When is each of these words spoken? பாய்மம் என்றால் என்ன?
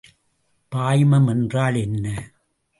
பாய்மம் 0.71 1.27
என்றால் 1.27 1.75
என்ன? 1.75 2.05